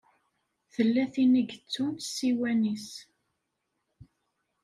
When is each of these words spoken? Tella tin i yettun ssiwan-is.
Tella 0.73 1.03
tin 1.13 1.33
i 1.41 1.43
yettun 1.49 1.93
ssiwan-is. 2.05 2.89